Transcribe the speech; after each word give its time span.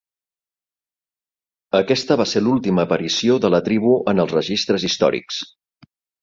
Aquesta 1.79 2.17
va 2.21 2.27
ser 2.31 2.41
l'última 2.45 2.85
aparició 2.89 3.37
de 3.45 3.53
la 3.57 3.61
tribu 3.69 3.93
en 4.15 4.23
els 4.25 4.35
registres 4.39 4.87
històrics. 4.91 5.45